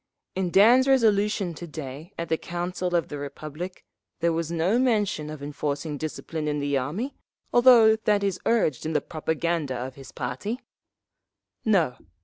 In 0.33 0.49
Dan's 0.49 0.87
resolution 0.87 1.53
to 1.53 1.67
day 1.67 2.11
at 2.17 2.27
the 2.27 2.35
Council 2.39 2.95
of 2.95 3.07
the 3.09 3.19
Republic 3.19 3.85
there 4.19 4.33
was 4.33 4.51
no 4.51 4.79
mention 4.79 5.29
of 5.29 5.43
enforcing 5.43 5.99
discipline 5.99 6.47
in 6.47 6.57
the 6.59 6.75
army, 6.75 7.13
although 7.53 7.95
that 7.95 8.23
is 8.23 8.39
urged 8.47 8.83
in 8.83 8.93
the 8.93 8.99
propaganda 9.01 9.75
of 9.75 9.93
his 9.93 10.11
party…. 10.11 10.59
"No. 11.63 11.97